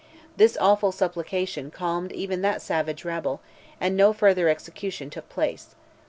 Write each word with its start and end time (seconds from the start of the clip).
This 0.35 0.57
awful 0.59 0.91
supplication 0.91 1.69
calmed 1.69 2.11
even 2.11 2.41
that 2.41 2.63
savage 2.63 3.05
rabble, 3.05 3.39
and 3.79 3.95
no 3.95 4.13
further 4.13 4.49
execution 4.49 5.11
took 5.11 5.29
place. 5.29 5.75